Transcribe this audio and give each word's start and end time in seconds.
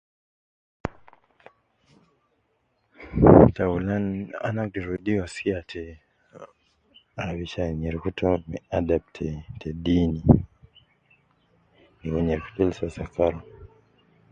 Taulan 3.55 4.05
ana 4.45 4.59
agder 4.63 4.85
wedi 4.91 5.11
wasiya 5.21 5.59
te 5.71 5.81
,arisha 7.25 7.63
nyereku 7.79 8.09
to 8.19 8.29
me 8.49 8.57
adab 8.77 9.03
te 9.15 9.27
te 9.59 9.69
deeni, 9.83 10.21
ligo 12.01 12.19
nyereku 12.25 12.49
de 12.55 12.63
Lisa 12.67 12.87
sakar 12.97 13.33